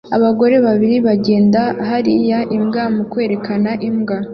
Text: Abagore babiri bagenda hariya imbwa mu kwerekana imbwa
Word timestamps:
Abagore 0.17 0.55
babiri 0.65 0.95
bagenda 1.07 1.61
hariya 1.89 2.39
imbwa 2.55 2.83
mu 2.95 3.03
kwerekana 3.11 3.71
imbwa 3.89 4.17